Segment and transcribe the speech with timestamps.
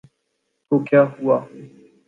[0.71, 1.37] تو کیا ہوا۔